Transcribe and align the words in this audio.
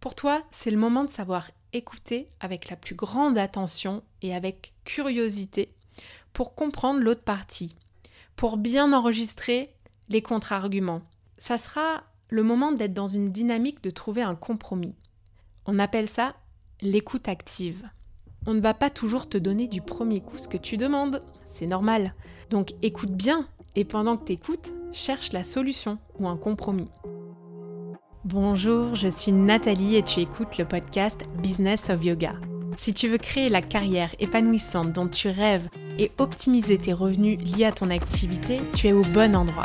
Pour 0.00 0.14
toi, 0.14 0.42
c'est 0.50 0.70
le 0.70 0.78
moment 0.78 1.04
de 1.04 1.10
savoir 1.10 1.50
écouter 1.72 2.30
avec 2.40 2.70
la 2.70 2.76
plus 2.76 2.94
grande 2.94 3.36
attention 3.36 4.02
et 4.22 4.34
avec 4.34 4.72
curiosité 4.84 5.74
pour 6.32 6.54
comprendre 6.54 7.00
l'autre 7.00 7.22
partie, 7.22 7.76
pour 8.34 8.56
bien 8.56 8.92
enregistrer 8.92 9.74
les 10.08 10.22
contre-arguments. 10.22 11.02
Ça 11.36 11.58
sera 11.58 12.04
le 12.30 12.42
moment 12.42 12.72
d'être 12.72 12.94
dans 12.94 13.08
une 13.08 13.30
dynamique 13.30 13.82
de 13.82 13.90
trouver 13.90 14.22
un 14.22 14.34
compromis. 14.34 14.94
On 15.66 15.78
appelle 15.78 16.08
ça 16.08 16.34
l'écoute 16.80 17.28
active. 17.28 17.88
On 18.46 18.54
ne 18.54 18.60
va 18.60 18.72
pas 18.72 18.88
toujours 18.88 19.28
te 19.28 19.36
donner 19.36 19.68
du 19.68 19.82
premier 19.82 20.22
coup 20.22 20.38
ce 20.38 20.48
que 20.48 20.56
tu 20.56 20.78
demandes, 20.78 21.22
c'est 21.44 21.66
normal. 21.66 22.14
Donc 22.48 22.72
écoute 22.80 23.12
bien 23.12 23.46
et 23.76 23.84
pendant 23.84 24.16
que 24.16 24.24
tu 24.24 24.32
écoutes, 24.32 24.72
cherche 24.92 25.32
la 25.32 25.44
solution 25.44 25.98
ou 26.18 26.26
un 26.26 26.38
compromis. 26.38 26.88
Bonjour, 28.26 28.96
je 28.96 29.08
suis 29.08 29.32
Nathalie 29.32 29.96
et 29.96 30.02
tu 30.02 30.20
écoutes 30.20 30.58
le 30.58 30.66
podcast 30.66 31.22
Business 31.38 31.88
of 31.88 32.04
Yoga. 32.04 32.34
Si 32.76 32.92
tu 32.92 33.08
veux 33.08 33.16
créer 33.16 33.48
la 33.48 33.62
carrière 33.62 34.14
épanouissante 34.18 34.92
dont 34.92 35.08
tu 35.08 35.30
rêves 35.30 35.70
et 35.98 36.12
optimiser 36.18 36.76
tes 36.76 36.92
revenus 36.92 37.38
liés 37.38 37.64
à 37.64 37.72
ton 37.72 37.88
activité, 37.88 38.58
tu 38.74 38.88
es 38.88 38.92
au 38.92 39.00
bon 39.00 39.34
endroit. 39.34 39.64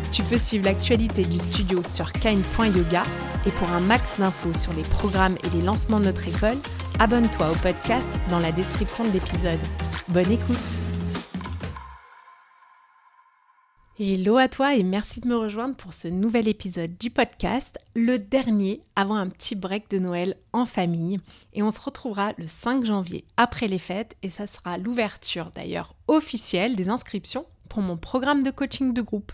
Tu 0.11 0.23
peux 0.23 0.37
suivre 0.37 0.65
l'actualité 0.65 1.23
du 1.23 1.39
studio 1.39 1.81
sur 1.87 2.11
kind.yoga 2.11 3.03
et 3.45 3.51
pour 3.51 3.69
un 3.69 3.79
max 3.79 4.19
d'infos 4.19 4.53
sur 4.53 4.73
les 4.73 4.81
programmes 4.81 5.37
et 5.41 5.49
les 5.55 5.61
lancements 5.61 6.01
de 6.01 6.05
notre 6.05 6.27
école, 6.27 6.57
abonne-toi 6.99 7.49
au 7.49 7.55
podcast 7.55 8.09
dans 8.29 8.39
la 8.39 8.51
description 8.51 9.05
de 9.05 9.11
l'épisode. 9.11 9.59
Bonne 10.09 10.33
écoute 10.33 10.57
Hello 13.97 14.35
à 14.35 14.49
toi 14.49 14.75
et 14.75 14.83
merci 14.83 15.21
de 15.21 15.29
me 15.29 15.37
rejoindre 15.37 15.75
pour 15.75 15.93
ce 15.93 16.09
nouvel 16.09 16.49
épisode 16.49 16.97
du 16.97 17.09
podcast, 17.09 17.77
le 17.95 18.17
dernier 18.17 18.81
avant 18.97 19.15
un 19.15 19.29
petit 19.29 19.55
break 19.55 19.89
de 19.89 19.99
Noël 19.99 20.35
en 20.51 20.65
famille. 20.65 21.21
Et 21.53 21.63
on 21.63 21.71
se 21.71 21.79
retrouvera 21.79 22.33
le 22.37 22.47
5 22.47 22.83
janvier 22.83 23.23
après 23.37 23.69
les 23.69 23.79
fêtes 23.79 24.17
et 24.23 24.29
ça 24.29 24.45
sera 24.45 24.77
l'ouverture 24.77 25.51
d'ailleurs 25.55 25.95
officielle 26.09 26.75
des 26.75 26.89
inscriptions 26.89 27.45
pour 27.69 27.81
mon 27.81 27.95
programme 27.95 28.43
de 28.43 28.51
coaching 28.51 28.93
de 28.93 29.01
groupe. 29.01 29.31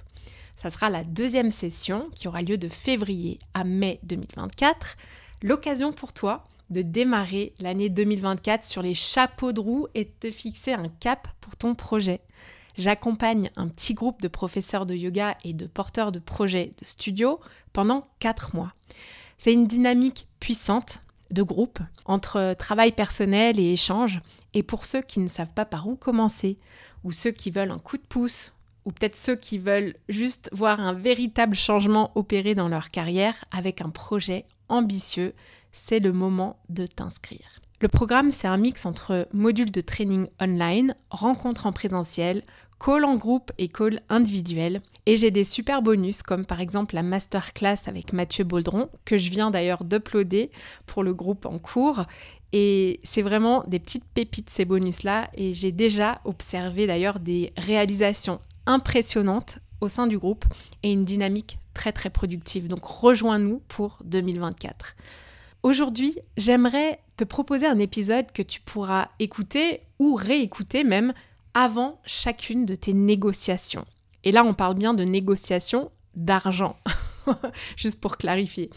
Ça 0.61 0.71
sera 0.71 0.89
la 0.89 1.03
deuxième 1.03 1.51
session 1.51 2.09
qui 2.15 2.27
aura 2.27 2.41
lieu 2.41 2.57
de 2.57 2.67
février 2.67 3.37
à 3.53 3.63
mai 3.63 3.99
2024. 4.03 4.97
L'occasion 5.43 5.93
pour 5.93 6.13
toi 6.13 6.47
de 6.71 6.81
démarrer 6.81 7.53
l'année 7.61 7.89
2024 7.89 8.65
sur 8.65 8.81
les 8.81 8.95
chapeaux 8.95 9.53
de 9.53 9.59
roue 9.59 9.87
et 9.93 10.05
de 10.05 10.11
te 10.19 10.31
fixer 10.31 10.73
un 10.73 10.89
cap 10.89 11.27
pour 11.41 11.55
ton 11.55 11.75
projet. 11.75 12.21
J'accompagne 12.77 13.49
un 13.55 13.67
petit 13.67 13.93
groupe 13.93 14.21
de 14.21 14.27
professeurs 14.27 14.85
de 14.85 14.95
yoga 14.95 15.37
et 15.43 15.53
de 15.53 15.67
porteurs 15.67 16.11
de 16.11 16.19
projets 16.19 16.73
de 16.79 16.85
studio 16.85 17.39
pendant 17.71 18.07
4 18.19 18.55
mois. 18.55 18.73
C'est 19.37 19.53
une 19.53 19.67
dynamique 19.67 20.27
puissante 20.39 20.99
de 21.31 21.43
groupe 21.43 21.79
entre 22.05 22.55
travail 22.57 22.91
personnel 22.91 23.59
et 23.59 23.73
échange. 23.73 24.21
Et 24.53 24.63
pour 24.63 24.85
ceux 24.85 25.01
qui 25.01 25.19
ne 25.19 25.27
savent 25.27 25.53
pas 25.53 25.65
par 25.65 25.87
où 25.87 25.95
commencer, 25.95 26.57
ou 27.03 27.11
ceux 27.11 27.31
qui 27.31 27.51
veulent 27.51 27.71
un 27.71 27.79
coup 27.79 27.97
de 27.97 28.03
pouce 28.03 28.53
ou 28.87 28.91
peut-être 28.93 29.17
ceux 29.17 29.35
qui 29.35 29.57
veulent 29.57 29.95
juste 30.07 30.49
voir 30.53 30.79
un 30.79 30.93
véritable 30.93 31.55
changement 31.55 32.13
opérer 32.15 32.55
dans 32.55 32.69
leur 32.69 32.89
carrière 32.89 33.35
avec 33.51 33.81
un 33.81 33.89
projet 33.89 34.45
ambitieux, 34.69 35.33
c'est 35.73 35.99
le 35.99 36.13
moment 36.13 36.57
de 36.69 36.87
t'inscrire. 36.87 37.59
Le 37.81 37.89
programme, 37.89 38.31
c'est 38.31 38.47
un 38.47 38.55
mix 38.55 38.85
entre 38.85 39.27
modules 39.33 39.73
de 39.73 39.81
training 39.81 40.27
online, 40.39 40.95
rencontres 41.09 41.67
en 41.67 41.73
présentiel, 41.73 42.43
call 42.83 43.03
en 43.03 43.17
groupe 43.17 43.51
et 43.57 43.67
call 43.67 43.99
individuel. 44.07 44.81
Et 45.05 45.17
j'ai 45.17 45.31
des 45.31 45.43
super 45.43 45.81
bonus 45.81 46.23
comme 46.23 46.45
par 46.45 46.61
exemple 46.61 46.95
la 46.95 47.03
masterclass 47.03 47.79
avec 47.87 48.13
Mathieu 48.13 48.45
Baudron, 48.45 48.89
que 49.03 49.17
je 49.17 49.29
viens 49.29 49.51
d'ailleurs 49.51 49.83
d'uploader 49.83 50.49
pour 50.85 51.03
le 51.03 51.13
groupe 51.13 51.45
en 51.45 51.59
cours. 51.59 52.05
Et 52.53 53.01
c'est 53.03 53.21
vraiment 53.21 53.65
des 53.67 53.79
petites 53.79 54.05
pépites 54.05 54.49
ces 54.49 54.63
bonus-là. 54.63 55.29
Et 55.33 55.53
j'ai 55.53 55.73
déjà 55.73 56.21
observé 56.23 56.87
d'ailleurs 56.87 57.19
des 57.19 57.51
réalisations 57.57 58.39
impressionnante 58.67 59.59
au 59.81 59.89
sein 59.89 60.05
du 60.05 60.19
groupe 60.19 60.45
et 60.83 60.91
une 60.91 61.05
dynamique 61.05 61.57
très 61.73 61.91
très 61.91 62.09
productive. 62.09 62.67
Donc 62.67 62.85
rejoins-nous 62.85 63.61
pour 63.67 63.97
2024. 64.03 64.95
Aujourd'hui, 65.63 66.17
j'aimerais 66.37 66.99
te 67.17 67.23
proposer 67.23 67.65
un 67.65 67.79
épisode 67.79 68.31
que 68.31 68.41
tu 68.41 68.61
pourras 68.61 69.09
écouter 69.19 69.81
ou 69.99 70.15
réécouter 70.15 70.83
même 70.83 71.13
avant 71.53 71.99
chacune 72.05 72.65
de 72.65 72.75
tes 72.75 72.93
négociations. 72.93 73.85
Et 74.23 74.31
là, 74.31 74.43
on 74.43 74.53
parle 74.53 74.75
bien 74.75 74.93
de 74.93 75.03
négociations 75.03 75.91
d'argent. 76.15 76.77
Juste 77.75 77.99
pour 77.99 78.17
clarifier. 78.17 78.69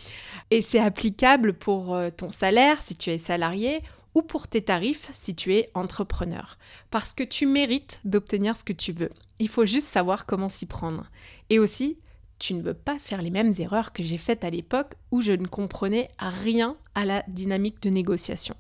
Et 0.51 0.63
c'est 0.63 0.79
applicable 0.79 1.53
pour 1.53 1.95
euh, 1.95 2.11
ton 2.11 2.31
salaire 2.31 2.83
si 2.83 2.97
tu 2.97 3.11
es 3.11 3.19
salarié 3.19 3.83
ou 4.15 4.23
pour 4.23 4.49
tes 4.49 4.63
tarifs 4.63 5.11
si 5.13 5.35
tu 5.35 5.55
es 5.55 5.71
entrepreneur. 5.75 6.59
Parce 6.91 7.15
que 7.15 7.23
tu 7.23 7.47
mérites 7.47 8.01
d'obtenir 8.05 8.57
ce 8.57 8.65
que 8.65 8.73
tu 8.73 8.93
veux. 8.93 9.11
Il 9.39 9.49
faut 9.49 9.67
juste 9.67 9.89
savoir 9.89 10.27
comment 10.27 10.49
s'y 10.49 10.67
prendre. 10.67 11.11
Et 11.49 11.59
aussi, 11.59 11.99
tu 12.39 12.55
ne 12.55 12.63
veux 12.63 12.75
pas 12.75 12.99
faire 12.99 13.23
les 13.23 13.31
mêmes 13.31 13.55
erreurs 13.59 13.93
que 13.93 14.03
j'ai 14.03 14.19
faites 14.19 14.45
à 14.45 14.51
l'époque 14.51 14.95
où 15.11 15.21
je 15.21 15.33
ne 15.33 15.47
comprenais 15.47 16.11
rien 16.19 16.77
à 16.95 17.05
la 17.05 17.23
dynamique 17.29 17.83
de 17.83 17.91
négociation. 17.91 18.57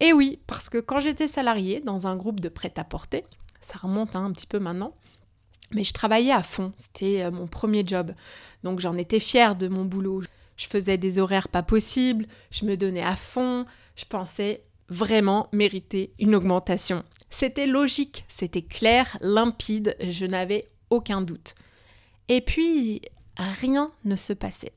Et 0.00 0.12
oui, 0.12 0.40
parce 0.46 0.68
que 0.68 0.78
quand 0.78 1.00
j'étais 1.00 1.28
salarié 1.28 1.80
dans 1.80 2.06
un 2.06 2.16
groupe 2.16 2.40
de 2.40 2.48
prêt-à-porter, 2.48 3.24
ça 3.60 3.78
remonte 3.78 4.16
hein, 4.16 4.24
un 4.24 4.32
petit 4.32 4.46
peu 4.46 4.58
maintenant, 4.58 4.92
mais 5.70 5.84
je 5.84 5.92
travaillais 5.92 6.32
à 6.32 6.42
fond, 6.42 6.72
c'était 6.76 7.22
euh, 7.22 7.30
mon 7.30 7.46
premier 7.46 7.86
job. 7.86 8.12
Donc 8.62 8.80
j'en 8.80 8.96
étais 8.96 9.20
fière 9.20 9.56
de 9.56 9.68
mon 9.68 9.84
boulot. 9.84 10.22
Je 10.56 10.66
faisais 10.66 10.98
des 10.98 11.18
horaires 11.18 11.48
pas 11.48 11.62
possibles, 11.62 12.26
je 12.50 12.64
me 12.64 12.76
donnais 12.76 13.02
à 13.02 13.16
fond, 13.16 13.66
je 13.96 14.04
pensais 14.04 14.64
vraiment 14.88 15.48
mériter 15.52 16.12
une 16.18 16.34
augmentation. 16.34 17.04
C'était 17.30 17.66
logique, 17.66 18.24
c'était 18.28 18.62
clair, 18.62 19.18
limpide, 19.20 19.96
je 20.00 20.26
n'avais 20.26 20.70
aucun 20.90 21.22
doute. 21.22 21.54
Et 22.28 22.40
puis, 22.40 23.02
rien 23.36 23.90
ne 24.04 24.16
se 24.16 24.32
passait. 24.32 24.72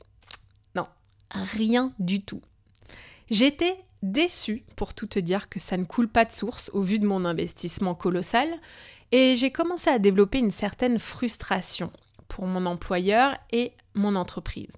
Non, 0.75 0.87
rien 1.31 1.93
du 1.99 2.21
tout. 2.21 2.41
J'étais 3.29 3.75
déçue, 4.01 4.63
pour 4.75 4.93
tout 4.93 5.07
te 5.07 5.19
dire, 5.19 5.49
que 5.49 5.59
ça 5.59 5.77
ne 5.77 5.83
coule 5.83 6.07
pas 6.07 6.25
de 6.25 6.31
source 6.31 6.71
au 6.73 6.81
vu 6.81 6.99
de 6.99 7.07
mon 7.07 7.25
investissement 7.25 7.95
colossal, 7.95 8.49
et 9.11 9.35
j'ai 9.35 9.51
commencé 9.51 9.89
à 9.89 9.99
développer 9.99 10.39
une 10.39 10.51
certaine 10.51 10.99
frustration 10.99 11.91
pour 12.27 12.45
mon 12.45 12.65
employeur 12.65 13.37
et 13.51 13.73
mon 13.93 14.15
entreprise. 14.15 14.73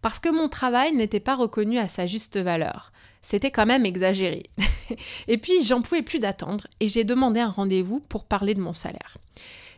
Parce 0.00 0.20
que 0.20 0.28
mon 0.28 0.48
travail 0.48 0.92
n'était 0.92 1.20
pas 1.20 1.36
reconnu 1.36 1.78
à 1.78 1.88
sa 1.88 2.06
juste 2.06 2.38
valeur. 2.38 2.92
C'était 3.22 3.50
quand 3.50 3.66
même 3.66 3.86
exagéré. 3.86 4.44
et 5.28 5.38
puis 5.38 5.62
j'en 5.62 5.80
pouvais 5.80 6.02
plus 6.02 6.18
d'attendre 6.18 6.66
et 6.80 6.88
j'ai 6.88 7.04
demandé 7.04 7.40
un 7.40 7.50
rendez-vous 7.50 8.00
pour 8.00 8.24
parler 8.24 8.54
de 8.54 8.60
mon 8.60 8.72
salaire. 8.72 9.16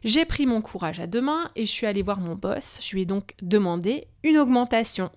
J'ai 0.02 0.24
pris 0.24 0.46
mon 0.46 0.60
courage 0.60 1.00
à 1.00 1.06
deux 1.06 1.22
mains 1.22 1.50
et 1.56 1.66
je 1.66 1.70
suis 1.70 1.86
allée 1.86 2.02
voir 2.02 2.20
mon 2.20 2.34
boss. 2.34 2.78
Je 2.82 2.94
lui 2.94 3.02
ai 3.02 3.06
donc 3.06 3.34
demandé 3.40 4.06
une 4.22 4.38
augmentation. 4.38 5.10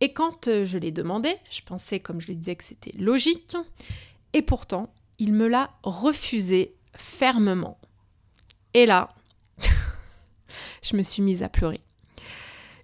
Et 0.00 0.12
quand 0.12 0.48
euh, 0.48 0.64
je 0.64 0.78
l'ai 0.78 0.90
demandé, 0.90 1.36
je 1.48 1.60
pensais, 1.62 2.00
comme 2.00 2.20
je 2.20 2.28
le 2.28 2.34
disais, 2.34 2.56
que 2.56 2.64
c'était 2.64 2.92
logique. 2.98 3.56
Et 4.32 4.42
pourtant, 4.42 4.92
il 5.18 5.32
me 5.32 5.46
l'a 5.46 5.70
refusé 5.84 6.74
fermement. 6.96 7.78
Et 8.74 8.84
là, 8.86 9.10
je 10.82 10.96
me 10.96 11.04
suis 11.04 11.22
mise 11.22 11.44
à 11.44 11.48
pleurer. 11.48 11.80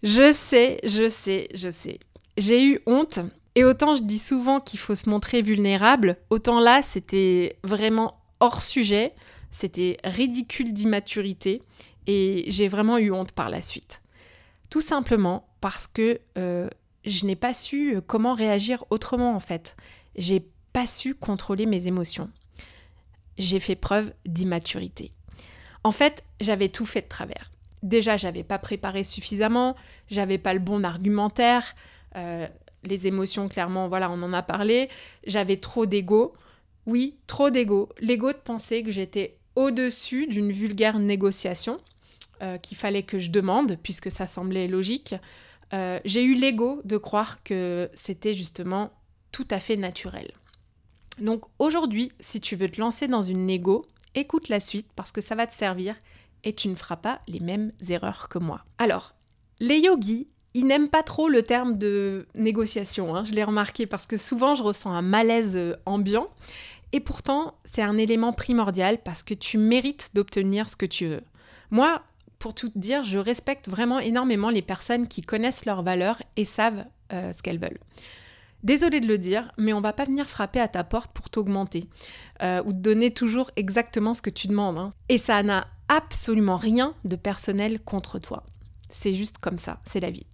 Je 0.03 0.33
sais, 0.33 0.79
je 0.85 1.09
sais, 1.09 1.49
je 1.55 1.71
sais. 1.71 1.99
J'ai 2.37 2.65
eu 2.65 2.81
honte. 2.87 3.19
Et 3.55 3.65
autant 3.65 3.95
je 3.95 4.03
dis 4.03 4.19
souvent 4.19 4.61
qu'il 4.61 4.79
faut 4.79 4.95
se 4.95 5.09
montrer 5.09 5.43
vulnérable, 5.43 6.17
autant 6.31 6.61
là, 6.61 6.83
c'était 6.83 7.59
vraiment 7.65 8.13
hors 8.41 8.63
sujet. 8.63 9.13
C'était 9.51 9.97
ridicule 10.05 10.73
d'immaturité. 10.73 11.63
Et 12.07 12.45
j'ai 12.49 12.69
vraiment 12.69 12.99
eu 12.99 13.11
honte 13.11 13.33
par 13.33 13.51
la 13.51 13.61
suite. 13.61 14.03
Tout 14.71 14.81
simplement 14.81 15.49
parce 15.61 15.87
que 15.87 16.21
euh, 16.37 16.69
je 17.05 17.27
n'ai 17.27 17.37
pas 17.37 17.55
su 17.55 17.97
euh, 17.97 18.01
comment 18.01 18.35
réagir 18.35 18.85
autrement 18.91 19.35
en 19.35 19.41
fait. 19.41 19.77
J'ai 20.17 20.47
pas 20.73 20.87
su 20.87 21.15
contrôler 21.15 21.67
mes 21.67 21.87
émotions. 21.87 22.31
J'ai 23.37 23.61
fait 23.61 23.77
preuve 23.77 24.13
d'immaturité. 24.27 25.13
En 25.85 25.91
fait, 25.91 26.25
j'avais 26.41 26.69
tout 26.69 26.85
fait 26.85 27.03
de 27.03 27.09
travers 27.09 27.51
déjà, 27.83 28.17
j'avais 28.17 28.45
pas 28.45 28.59
préparé 28.59 29.05
suffisamment, 29.05 29.77
j'avais 30.09 30.39
pas 30.39 30.55
le 30.55 30.61
bon 30.61 30.85
argumentaire, 30.85 31.75
euh, 32.17 32.47
les 32.85 33.07
émotions, 33.07 33.49
clairement, 33.49 33.89
voilà, 33.89 34.11
on 34.11 34.23
en 34.23 34.33
a 34.33 34.43
parlé, 34.43 34.89
j'avais 35.27 35.57
trop 35.57 35.87
d'ego. 35.87 36.35
Oui, 36.87 37.17
trop 37.27 37.51
d'ego. 37.51 37.91
L'ego 38.01 38.33
de 38.33 38.39
penser 38.39 38.83
que 38.83 38.91
j'étais 38.91 39.39
au-dessus 39.57 40.27
d'une 40.27 40.53
vulgaire 40.53 40.99
négociation 40.99 41.79
euh, 42.43 42.57
qu'il 42.57 42.77
fallait 42.77 43.03
que 43.03 43.19
je 43.19 43.31
demande, 43.31 43.77
puisque 43.83 44.11
ça 44.11 44.27
semblait 44.27 44.69
logique. 44.69 45.15
Euh, 45.75 46.01
j'ai 46.05 46.23
eu 46.23 46.35
l'ego 46.35 46.81
de 46.85 46.97
croire 46.97 47.43
que 47.43 47.91
c'était 47.95 48.35
justement 48.35 48.93
tout 49.33 49.47
à 49.51 49.61
fait 49.61 49.77
naturel. 49.77 50.31
Donc 51.21 51.43
aujourd'hui, 51.59 52.13
si 52.21 52.41
tu 52.41 52.57
veux 52.57 52.71
te 52.71 52.81
lancer 52.81 53.09
dans 53.09 53.23
une 53.23 53.47
négo, 53.47 53.85
écoute 54.15 54.49
la 54.49 54.61
suite 54.61 54.89
parce 54.95 55.13
que 55.13 55.21
ça 55.21 55.35
va 55.35 55.47
te 55.47 55.53
servir 55.53 55.97
et 56.45 56.55
tu 56.55 56.69
ne 56.69 56.75
feras 56.75 56.97
pas 56.97 57.21
les 57.27 57.41
mêmes 57.41 57.71
erreurs 57.89 58.29
que 58.29 58.39
moi. 58.39 58.65
Alors, 58.79 59.15
les 59.61 59.79
yogis, 59.79 60.29
ils 60.55 60.67
n'aiment 60.67 60.89
pas 60.89 61.03
trop 61.03 61.29
le 61.29 61.43
terme 61.43 61.79
de 61.79 62.27
négociation, 62.35 63.15
hein, 63.15 63.25
je 63.25 63.33
l'ai 63.33 63.45
remarqué 63.45 63.87
parce 63.87 64.07
que 64.07 64.17
souvent 64.17 64.55
je 64.55 64.63
ressens 64.63 64.91
un 64.91 65.03
malaise 65.03 65.55
euh, 65.55 65.77
ambiant 65.87 66.29
et 66.93 67.01
pourtant 67.01 67.55
c'est 67.65 67.83
un 67.83 67.99
élément 67.99 68.33
primordial 68.33 68.99
parce 69.03 69.23
que 69.23 69.35
tu 69.35 69.59
mérites 69.59 70.11
d'obtenir 70.15 70.71
ce 70.71 70.77
que 70.77 70.87
tu 70.87 71.07
veux. 71.07 71.23
Moi, 71.71 72.03
pour 72.39 72.55
tout 72.55 72.71
te 72.71 72.79
dire, 72.79 73.03
je 73.03 73.19
respecte 73.19 73.69
vraiment 73.69 73.99
énormément 73.99 74.51
les 74.51 74.63
personnes 74.63 75.07
qui 75.07 75.23
connaissent 75.23 75.65
leurs 75.65 75.83
valeurs 75.83 76.23
et 76.37 76.45
savent 76.45 76.87
euh, 77.13 77.33
ce 77.33 77.43
qu'elles 77.43 77.59
veulent. 77.59 77.81
Désolée 78.65 79.01
de 79.01 79.07
le 79.07 79.19
dire, 79.19 79.53
mais 79.57 79.73
on 79.73 79.81
va 79.81 79.93
pas 79.93 80.05
venir 80.05 80.27
frapper 80.27 80.61
à 80.61 80.67
ta 80.67 80.83
porte 80.83 81.13
pour 81.13 81.31
t'augmenter 81.31 81.89
euh, 82.43 82.63
ou 82.65 82.73
te 82.73 82.79
donner 82.79 83.13
toujours 83.13 83.51
exactement 83.57 84.15
ce 84.15 84.23
que 84.23 84.31
tu 84.31 84.49
demandes. 84.49 84.79
Hein. 84.79 84.91
Et 85.09 85.19
ça 85.19 85.43
n'a 85.43 85.69
absolument 85.89 86.57
rien 86.57 86.95
de 87.05 87.17
personnel 87.17 87.81
contre 87.81 88.19
toi. 88.19 88.45
C'est 88.91 89.15
juste 89.15 89.39
comme 89.39 89.59
ça, 89.59 89.81
c'est 89.85 90.01
la 90.01 90.11
vie. 90.11 90.27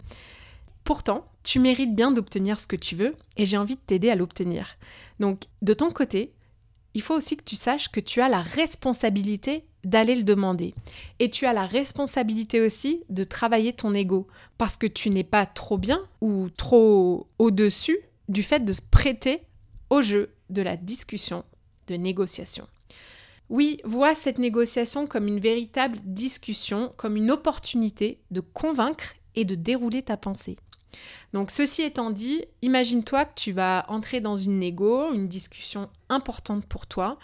Pourtant, 0.85 1.27
tu 1.43 1.59
mérites 1.59 1.95
bien 1.95 2.11
d'obtenir 2.11 2.61
ce 2.61 2.67
que 2.67 2.77
tu 2.77 2.95
veux 2.95 3.15
et 3.37 3.47
j'ai 3.47 3.57
envie 3.57 3.77
de 3.77 3.81
t'aider 3.81 4.11
à 4.11 4.17
l'obtenir. 4.17 4.77
Donc, 5.19 5.45
de 5.63 5.75
ton 5.75 5.91
côté, 5.91 6.33
il 6.95 7.03
faut 7.03 7.15
aussi 7.15 7.37
que 7.37 7.45
tu 7.45 7.57
saches 7.57 7.91
que 7.91 8.01
tu 8.01 8.21
as 8.21 8.29
la 8.29 8.43
responsabilité 8.43 9.65
d'aller 9.85 10.15
le 10.15 10.23
demander. 10.23 10.75
Et 11.19 11.31
tu 11.31 11.47
as 11.47 11.53
la 11.53 11.67
responsabilité 11.67 12.61
aussi 12.61 13.03
de 13.11 13.25
travailler 13.25 13.73
ton 13.73 13.95
ego 13.95 14.27
parce 14.57 14.77
que 14.77 14.87
tu 14.87 15.11
n'es 15.11 15.25
pas 15.25 15.47
trop 15.47 15.79
bien 15.79 16.01
ou 16.21 16.49
trop 16.51 17.29
au-dessus 17.39 17.99
du 18.29 18.43
fait 18.43 18.65
de 18.65 18.73
se 18.73 18.81
prêter 18.81 19.43
au 19.91 20.01
jeu 20.01 20.35
de 20.51 20.63
la 20.63 20.77
discussion, 20.77 21.45
de 21.89 21.97
négociation. 21.97 22.67
Oui, 23.51 23.81
vois 23.85 24.15
cette 24.15 24.39
négociation 24.39 25.07
comme 25.07 25.29
une 25.29 25.41
véritable 25.41 25.99
discussion, 26.05 26.93
comme 26.97 27.17
une 27.17 27.31
opportunité 27.31 28.21
de 28.31 28.41
convaincre 28.41 29.15
et 29.35 29.45
de 29.45 29.55
dérouler 29.55 30.03
ta 30.03 30.17
pensée. 30.17 30.57
Donc 31.33 31.51
ceci 31.51 31.83
étant 31.83 32.11
dit, 32.11 32.45
imagine-toi 32.63 33.25
que 33.25 33.35
tu 33.35 33.53
vas 33.53 33.85
entrer 33.89 34.21
dans 34.21 34.37
une 34.37 34.59
négo, 34.59 35.13
une 35.13 35.29
discussion 35.29 35.91
importante 36.09 36.65
pour 36.67 36.87
toi 36.87 37.19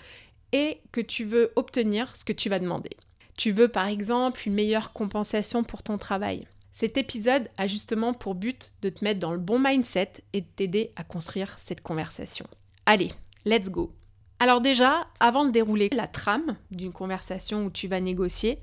et 0.53 0.81
que 0.93 1.01
tu 1.01 1.25
veux 1.25 1.53
obtenir 1.57 2.15
ce 2.17 2.25
que 2.25 2.33
tu 2.33 2.49
vas 2.49 2.59
demander. 2.59 2.91
Tu 3.37 3.53
veux 3.53 3.69
par 3.69 3.87
exemple 3.87 4.43
une 4.47 4.55
meilleure 4.55 4.93
compensation 4.93 5.65
pour 5.65 5.83
ton 5.83 5.97
travail. 5.97 6.47
Cet 6.73 6.97
épisode 6.97 7.49
a 7.57 7.67
justement 7.67 8.13
pour 8.13 8.35
but 8.35 8.73
de 8.83 8.89
te 8.89 9.05
mettre 9.05 9.21
dans 9.21 9.33
le 9.33 9.39
bon 9.39 9.59
mindset 9.59 10.13
et 10.33 10.41
de 10.41 10.47
t'aider 10.57 10.93
à 10.97 11.05
construire 11.05 11.59
cette 11.61 11.83
conversation. 11.83 12.47
Allez, 12.87 13.13
let's 13.45 13.69
go. 13.69 13.93
Alors 14.43 14.63
déjà, 14.63 15.07
avant 15.21 15.45
de 15.45 15.51
dérouler 15.51 15.91
la 15.93 16.07
trame 16.07 16.57
d'une 16.71 16.95
conversation 16.95 17.67
où 17.67 17.71
tu 17.71 17.89
vas 17.89 18.01
négocier, 18.01 18.59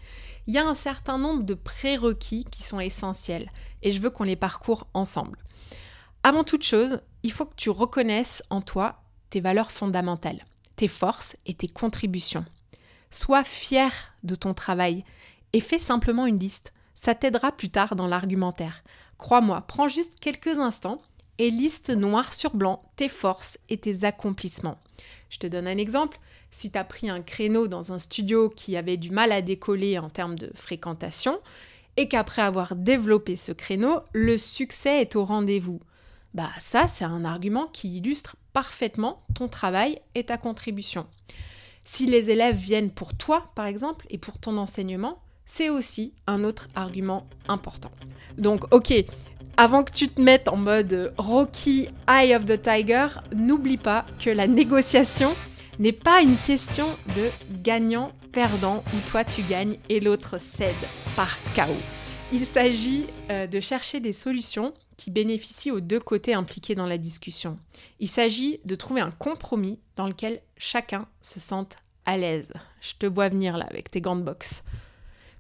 il 0.48 0.56
y 0.56 0.58
a 0.58 0.68
un 0.68 0.74
certain 0.74 1.20
nombre 1.20 1.44
de 1.44 1.54
prérequis 1.54 2.46
qui 2.46 2.64
sont 2.64 2.80
essentiels 2.80 3.52
et 3.84 3.92
je 3.92 4.02
veux 4.02 4.10
qu'on 4.10 4.24
les 4.24 4.36
parcourt 4.36 4.88
ensemble. 4.96 5.38
Avant 6.24 6.44
toute 6.44 6.64
chose, 6.64 7.00
il 7.22 7.32
faut 7.32 7.46
que 7.46 7.56
tu 7.56 7.70
reconnaisses 7.70 8.42
en 8.50 8.62
toi 8.62 9.04
tes 9.30 9.40
valeurs 9.40 9.70
fondamentales, 9.70 10.46
tes 10.78 10.88
forces 10.88 11.36
et 11.46 11.54
tes 11.54 11.68
contributions. 11.68 12.46
Sois 13.12 13.44
fier 13.44 13.92
de 14.24 14.34
ton 14.34 14.56
travail 14.56 15.06
et 15.54 15.62
fais 15.62 15.80
simplement 15.80 16.26
une 16.26 16.40
liste. 16.40 16.74
Ça 16.96 17.14
t'aidera 17.14 17.52
plus 17.52 17.70
tard 17.70 17.96
dans 17.96 18.08
l'argumentaire. 18.08 18.84
Crois-moi, 19.20 19.62
prends 19.68 19.88
juste 19.88 20.20
quelques 20.20 20.58
instants 20.58 21.04
et 21.38 21.52
liste 21.52 21.92
noir 21.92 22.34
sur 22.34 22.56
blanc 22.56 22.82
tes 22.96 23.10
forces 23.10 23.60
et 23.70 23.78
tes 23.78 24.06
accomplissements. 24.06 24.80
Je 25.30 25.38
te 25.38 25.48
donne 25.48 25.68
un 25.68 25.78
exemple. 25.78 26.20
Si 26.52 26.72
tu 26.72 26.78
as 26.78 26.84
pris 26.84 27.10
un 27.10 27.22
créneau 27.22 27.68
dans 27.68 27.92
un 27.92 28.00
studio 28.00 28.50
qui 28.50 28.78
avait 28.78 28.98
du 28.98 29.12
mal 29.12 29.32
à 29.32 29.42
décoller 29.42 30.00
en 30.00 30.10
termes 30.10 30.38
de 30.38 30.52
fréquentation, 30.56 31.40
et 31.98 32.08
qu'après 32.08 32.44
avoir 32.44 32.76
développé 32.76 33.36
ce 33.36 33.52
créneau, 33.52 34.02
le 34.14 34.38
succès 34.38 35.02
est 35.02 35.16
au 35.16 35.26
rendez-vous. 35.26 35.82
Bah 36.34 36.50
ça, 36.60 36.88
c'est 36.88 37.04
un 37.04 37.26
argument 37.26 37.68
qui 37.68 37.98
illustre 37.98 38.38
parfaitement 38.54 39.24
ton 39.34 39.48
travail 39.48 40.00
et 40.14 40.24
ta 40.24 40.38
contribution. 40.38 41.08
Si 41.84 42.06
les 42.06 42.30
élèves 42.30 42.58
viennent 42.58 42.92
pour 42.92 43.16
toi, 43.16 43.52
par 43.56 43.66
exemple, 43.66 44.06
et 44.10 44.18
pour 44.18 44.38
ton 44.40 44.58
enseignement, 44.58 45.22
c'est 45.46 45.70
aussi 45.70 46.14
un 46.28 46.44
autre 46.44 46.68
argument 46.76 47.28
important. 47.48 47.92
Donc, 48.38 48.72
ok, 48.74 48.94
avant 49.60 49.84
que 49.84 49.92
tu 49.92 50.08
te 50.08 50.22
mettes 50.22 50.48
en 50.48 50.56
mode 50.56 51.14
Rocky 51.18 51.90
Eye 52.08 52.36
of 52.36 52.46
the 52.46 52.62
Tiger, 52.62 53.08
n'oublie 53.36 53.78
pas 53.78 54.06
que 54.24 54.30
la 54.30 54.46
négociation 54.46 55.36
n'est 55.80 55.92
pas 55.92 56.22
une 56.22 56.38
question 56.38 56.86
de 57.16 57.30
gagnant-perdant 57.64 58.84
où 58.94 59.10
toi 59.10 59.24
tu 59.24 59.42
gagnes 59.42 59.78
et 59.90 60.00
l'autre 60.00 60.38
cède 60.38 60.76
par 61.16 61.36
chaos. 61.56 61.74
Il 62.32 62.46
s'agit 62.46 63.08
euh, 63.32 63.48
de 63.48 63.60
chercher 63.60 64.00
des 64.00 64.14
solutions 64.14 64.76
qui 64.96 65.10
bénéficient 65.10 65.72
aux 65.72 65.80
deux 65.80 66.00
côtés 66.00 66.36
impliqués 66.36 66.76
dans 66.76 66.86
la 66.86 67.00
discussion. 67.00 67.58
Il 68.00 68.10
s'agit 68.10 68.60
de 68.64 68.76
trouver 68.76 69.02
un 69.02 69.12
compromis 69.12 69.80
dans 69.96 70.08
lequel 70.08 70.42
chacun 70.58 71.08
se 71.22 71.40
sente 71.40 71.78
à 72.06 72.18
l'aise. 72.18 72.50
Je 72.82 72.94
te 73.00 73.08
vois 73.08 73.30
venir 73.30 73.58
là 73.58 73.66
avec 73.70 73.90
tes 73.90 74.02
gants 74.02 74.16
de 74.16 74.24
boxe. 74.24 74.64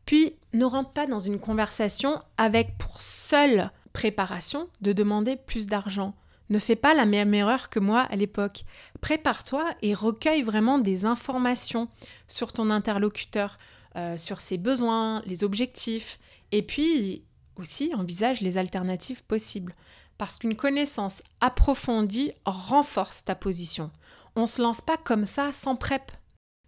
Puis, 0.06 0.36
ne 0.54 0.66
rentre 0.66 0.92
pas 0.92 1.06
dans 1.06 1.19
une 1.19 1.40
conversation 1.40 2.19
avec 2.38 2.78
pour 2.78 3.02
seule 3.02 3.72
préparation 3.97 4.69
de 4.81 4.94
demander 4.94 5.35
plus 5.35 5.65
d'argent. 5.65 6.13
Ne 6.51 6.59
fais 6.59 6.75
pas 6.75 6.94
la 6.94 7.07
même 7.07 7.33
erreur 7.33 7.67
que 7.71 7.79
moi 7.79 8.01
à 8.01 8.15
l'époque. 8.15 8.63
Prépare-toi 9.01 9.65
et 9.81 9.95
recueille 9.95 10.44
vraiment 10.44 10.77
des 10.77 11.03
informations 11.03 11.89
sur 12.27 12.53
ton 12.53 12.69
interlocuteur, 12.69 13.57
euh, 13.95 14.15
sur 14.15 14.39
ses 14.39 14.59
besoins, 14.59 15.23
les 15.25 15.44
objectifs, 15.44 16.19
et 16.51 16.61
puis 16.61 17.23
aussi 17.55 17.91
envisage 17.95 18.41
les 18.41 18.59
alternatives 18.59 19.23
possibles. 19.23 19.73
Parce 20.19 20.38
qu'une 20.38 20.55
connaissance 20.55 21.23
approfondie 21.41 22.33
renforce 22.45 23.25
ta 23.25 23.33
position. 23.33 23.89
On 24.35 24.41
ne 24.41 24.45
se 24.45 24.61
lance 24.61 24.81
pas 24.81 24.97
comme 24.97 25.25
ça 25.25 25.53
sans 25.53 25.75
prep. 25.75 26.11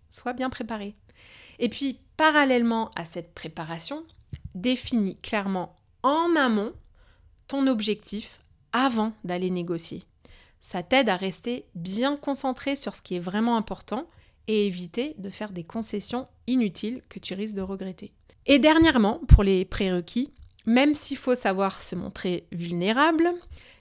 Sois 0.09 0.33
bien 0.33 0.49
préparé. 0.49 0.95
Et 1.59 1.69
puis, 1.69 1.99
parallèlement 2.17 2.89
à 2.95 3.05
cette 3.05 3.35
préparation, 3.35 4.03
définis 4.55 5.19
clairement 5.21 5.75
en 6.01 6.35
amont 6.35 6.73
ton 7.49 7.67
objectif 7.67 8.39
avant 8.71 9.11
d'aller 9.25 9.49
négocier. 9.49 10.05
Ça 10.61 10.83
t'aide 10.83 11.09
à 11.09 11.17
rester 11.17 11.65
bien 11.75 12.15
concentré 12.15 12.77
sur 12.77 12.95
ce 12.95 13.01
qui 13.01 13.15
est 13.15 13.19
vraiment 13.19 13.57
important 13.57 14.07
et 14.47 14.65
éviter 14.65 15.15
de 15.17 15.29
faire 15.29 15.51
des 15.51 15.63
concessions 15.63 16.27
inutiles 16.47 17.01
que 17.09 17.19
tu 17.19 17.33
risques 17.33 17.55
de 17.55 17.61
regretter. 17.61 18.13
Et 18.45 18.59
dernièrement, 18.59 19.19
pour 19.27 19.43
les 19.43 19.65
prérequis, 19.65 20.31
même 20.65 20.93
s'il 20.93 21.17
faut 21.17 21.35
savoir 21.35 21.81
se 21.81 21.95
montrer 21.95 22.47
vulnérable, 22.51 23.31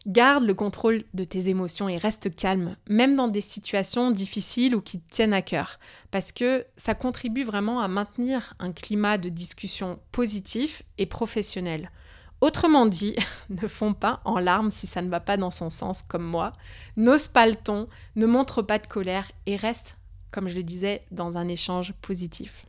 garde 0.07 0.45
le 0.45 0.55
contrôle 0.55 1.03
de 1.13 1.25
tes 1.25 1.49
émotions 1.49 1.89
et 1.89 1.99
reste 1.99 2.35
calme, 2.35 2.77
même 2.89 3.17
dans 3.17 3.29
des 3.29 3.41
situations 3.41 4.11
difficiles 4.11 4.75
ou 4.75 4.81
qui 4.81 5.01
te 5.01 5.11
tiennent 5.11 5.35
à 5.35 5.43
cœur, 5.43 5.79
parce 6.11 6.33
que 6.33 6.65
ça 6.77 6.95
contribue 6.95 7.45
vraiment 7.45 7.81
à 7.81 7.89
maintenir 7.89 8.55
un 8.59 8.73
climat 8.73 9.19
de 9.19 9.29
discussion 9.29 9.99
positif 10.13 10.83
et 10.97 11.07
professionnel. 11.07 11.91
Autrement 12.41 12.87
dit, 12.87 13.17
ne 13.51 13.67
fonds 13.67 13.95
pas 13.95 14.21
en 14.25 14.39
larmes 14.39 14.71
si 14.71 14.87
ça 14.87 15.03
ne 15.03 15.11
va 15.11 15.21
pas 15.21 15.37
dans 15.37 15.51
son 15.51 15.71
sens 15.71 16.03
comme 16.03 16.25
moi, 16.25 16.53
n'ose 16.97 17.29
pas 17.29 17.47
le 17.47 17.57
ton, 17.57 17.89
ne 18.17 18.27
montre 18.27 18.63
pas 18.63 18.79
de 18.79 18.87
colère 18.87 19.31
et 19.47 19.57
reste, 19.57 19.97
comme 20.31 20.49
je 20.49 20.55
le 20.55 20.63
disais, 20.63 21.05
dans 21.11 21.37
un 21.37 21.49
échange 21.49 21.93
positif. 22.01 22.67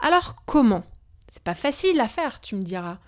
Alors 0.00 0.36
comment? 0.44 0.84
C'est 1.30 1.42
pas 1.42 1.54
facile 1.54 2.00
à 2.00 2.08
faire, 2.08 2.40
tu 2.40 2.54
me 2.54 2.62
diras. 2.62 2.98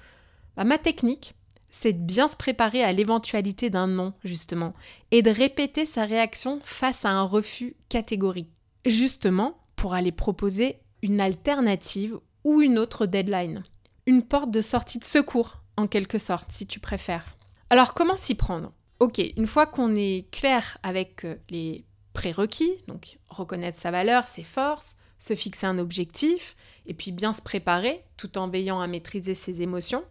Bah, 0.57 0.65
ma 0.65 0.79
technique, 0.79 1.35
c'est 1.71 1.93
de 1.93 1.99
bien 2.03 2.29
se 2.29 2.37
préparer 2.37 2.83
à 2.83 2.93
l'éventualité 2.93 3.71
d'un 3.71 3.87
non, 3.87 4.13
justement, 4.25 4.75
et 5.11 5.23
de 5.23 5.31
répéter 5.31 5.87
sa 5.87 6.05
réaction 6.05 6.61
face 6.65 7.05
à 7.05 7.11
un 7.11 7.23
refus 7.23 7.77
catégorique, 7.89 8.51
justement 8.85 9.59
pour 9.77 9.95
aller 9.95 10.13
proposer 10.13 10.79
une 11.03 11.21
alternative 11.21 12.19
ou 12.45 12.61
une 12.61 12.79
autre 12.79 13.07
deadline, 13.07 13.63
une 14.07 14.23
porte 14.23 14.51
de 14.51 14.61
sortie 14.61 14.99
de 14.99 15.05
secours 15.05 15.60
en 15.81 15.87
quelque 15.87 16.19
sorte, 16.19 16.53
si 16.53 16.67
tu 16.67 16.81
préfères. 16.81 17.37
Alors 17.71 17.95
comment 17.95 18.17
s'y 18.17 18.35
prendre? 18.35 18.73
Ok, 18.99 19.21
une 19.37 19.47
fois 19.47 19.67
qu'on 19.67 19.95
est 19.95 20.31
clair 20.31 20.79
avec 20.83 21.25
euh, 21.25 21.37
les 21.49 21.85
prérequis, 22.13 22.73
donc 22.87 23.19
reconnaître 23.29 23.81
sa 23.81 23.91
valeur, 23.91 24.29
ses 24.29 24.45
forces, 24.45 24.95
se 25.19 25.35
fixer 25.35 25.67
un 25.67 25.79
objectif, 25.79 26.55
et 26.87 26.95
puis 26.95 27.13
bien 27.13 27.33
se 27.33 27.43
préparer 27.43 28.01
tout 28.17 28.39
en 28.39 28.49
veillant 28.49 28.81
à 28.81 28.87
maîtriser 28.87 29.35
ses 29.35 29.63
émotions, 29.63 30.05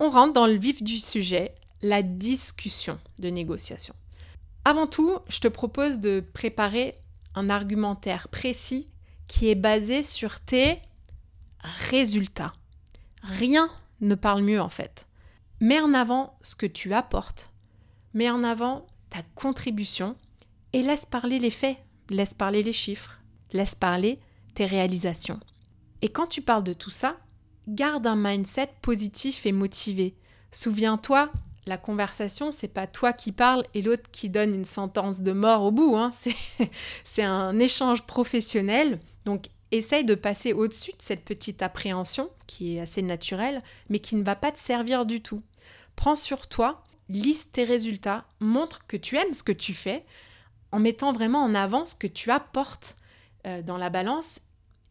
on 0.00 0.10
rentre 0.10 0.32
dans 0.32 0.46
le 0.46 0.56
vif 0.56 0.82
du 0.82 0.98
sujet, 0.98 1.54
la 1.82 2.02
discussion 2.02 2.98
de 3.18 3.28
négociation. 3.28 3.94
Avant 4.64 4.86
tout, 4.86 5.18
je 5.28 5.40
te 5.40 5.48
propose 5.48 6.00
de 6.00 6.24
préparer 6.32 6.98
un 7.34 7.50
argumentaire 7.50 8.28
précis 8.28 8.88
qui 9.28 9.50
est 9.50 9.54
basé 9.54 10.02
sur 10.02 10.40
tes 10.40 10.80
résultats. 11.90 12.54
Rien 13.22 13.70
ne 14.00 14.14
parle 14.14 14.42
mieux 14.42 14.60
en 14.60 14.68
fait. 14.68 15.06
Mets 15.60 15.80
en 15.80 15.94
avant 15.94 16.36
ce 16.42 16.54
que 16.54 16.66
tu 16.66 16.94
apportes, 16.94 17.50
mets 18.12 18.30
en 18.30 18.42
avant 18.44 18.86
ta 19.10 19.22
contribution 19.34 20.16
et 20.72 20.82
laisse 20.82 21.06
parler 21.06 21.38
les 21.38 21.50
faits, 21.50 21.78
laisse 22.10 22.34
parler 22.34 22.62
les 22.62 22.72
chiffres, 22.72 23.20
laisse 23.52 23.74
parler 23.74 24.20
tes 24.54 24.66
réalisations. 24.66 25.40
Et 26.02 26.08
quand 26.08 26.26
tu 26.26 26.42
parles 26.42 26.64
de 26.64 26.72
tout 26.72 26.90
ça, 26.90 27.16
garde 27.68 28.06
un 28.06 28.16
mindset 28.16 28.70
positif 28.82 29.46
et 29.46 29.52
motivé. 29.52 30.16
Souviens-toi, 30.52 31.32
la 31.66 31.78
conversation, 31.78 32.52
c'est 32.52 32.68
pas 32.68 32.86
toi 32.86 33.12
qui 33.12 33.32
parles 33.32 33.64
et 33.72 33.80
l'autre 33.80 34.10
qui 34.12 34.28
donne 34.28 34.54
une 34.54 34.66
sentence 34.66 35.22
de 35.22 35.32
mort 35.32 35.62
au 35.62 35.70
bout. 35.70 35.96
Hein. 35.96 36.10
C'est 37.04 37.22
un 37.22 37.58
échange 37.58 38.02
professionnel. 38.02 39.00
Donc, 39.24 39.46
essaye 39.74 40.04
de 40.04 40.14
passer 40.14 40.52
au-dessus 40.52 40.92
de 40.92 41.02
cette 41.02 41.24
petite 41.24 41.62
appréhension 41.62 42.30
qui 42.46 42.76
est 42.76 42.80
assez 42.80 43.02
naturelle, 43.02 43.62
mais 43.88 43.98
qui 43.98 44.16
ne 44.16 44.24
va 44.24 44.36
pas 44.36 44.52
te 44.52 44.58
servir 44.58 45.06
du 45.06 45.20
tout. 45.20 45.42
Prends 45.96 46.16
sur 46.16 46.46
toi, 46.46 46.82
liste 47.08 47.52
tes 47.52 47.64
résultats, 47.64 48.24
montre 48.40 48.86
que 48.86 48.96
tu 48.96 49.16
aimes 49.16 49.32
ce 49.32 49.42
que 49.42 49.52
tu 49.52 49.74
fais, 49.74 50.04
en 50.72 50.80
mettant 50.80 51.12
vraiment 51.12 51.42
en 51.42 51.54
avant 51.54 51.86
ce 51.86 51.94
que 51.94 52.06
tu 52.06 52.30
apportes 52.30 52.96
euh, 53.46 53.62
dans 53.62 53.78
la 53.78 53.90
balance, 53.90 54.40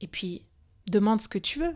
et 0.02 0.08
puis 0.08 0.46
demande 0.88 1.22
ce 1.22 1.28
que 1.28 1.40
tu 1.40 1.60
veux. 1.60 1.76